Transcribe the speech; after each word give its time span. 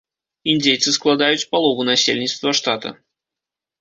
Індзейцы 0.53 0.93
складаюць 0.95 1.47
палову 1.53 1.81
насельніцтва 1.91 2.57
штата. 2.61 2.89